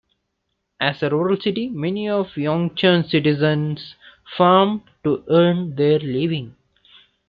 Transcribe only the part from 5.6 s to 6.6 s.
their living.